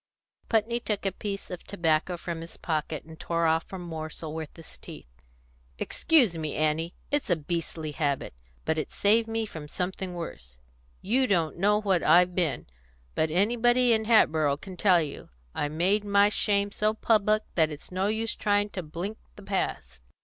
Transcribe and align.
Putney 0.49 0.79
took 0.79 1.05
a 1.05 1.11
piece 1.11 1.51
of 1.51 1.63
tobacco 1.63 2.17
from 2.17 2.41
his 2.41 2.57
pocket, 2.57 3.03
and 3.03 3.19
tore 3.19 3.45
off 3.45 3.71
a 3.71 3.77
morsel 3.77 4.33
with 4.33 4.49
his 4.57 4.79
teeth. 4.79 5.21
"Excuse 5.77 6.35
me, 6.39 6.55
Annie! 6.55 6.95
It's 7.11 7.29
a 7.29 7.35
beastly 7.35 7.91
habit. 7.91 8.33
But 8.65 8.79
it's 8.79 8.95
saved 8.95 9.27
me 9.27 9.45
from 9.45 9.67
something 9.67 10.15
worse. 10.15 10.57
You 11.03 11.27
don't 11.27 11.59
know 11.59 11.79
what 11.79 12.01
I've 12.01 12.33
been; 12.33 12.65
but 13.13 13.29
anybody 13.29 13.93
in 13.93 14.05
Hatboro' 14.05 14.57
can 14.57 14.75
tell 14.75 15.03
you. 15.03 15.29
I 15.53 15.69
made 15.69 16.03
my 16.03 16.29
shame 16.29 16.71
so 16.71 16.95
public 16.95 17.43
that 17.53 17.69
it's 17.69 17.91
no 17.91 18.07
use 18.07 18.33
trying 18.33 18.69
to 18.71 18.81
blink 18.81 19.19
the 19.35 19.43
past. 19.43 20.01